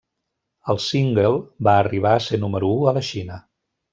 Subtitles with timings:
[0.73, 1.35] El single
[1.69, 3.39] va arribar a ser número u a la Xina.